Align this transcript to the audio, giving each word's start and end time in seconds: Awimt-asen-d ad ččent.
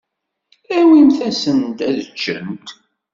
Awimt-asen-d 0.77 1.79
ad 1.89 1.97
ččent. 2.13 2.67